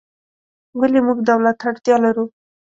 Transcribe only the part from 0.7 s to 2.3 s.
ولې موږ دولت ته اړتیا لرو؟